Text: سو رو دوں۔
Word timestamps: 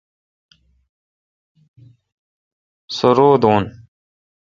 سو 2.95 3.09
رو 3.17 3.29
دوں۔ 3.41 3.59